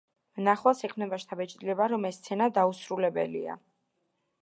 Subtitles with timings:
[0.37, 3.63] მნახველს ექმნება შთაბეჭდილება, რომ ეს სცენა დაუსრულებელია.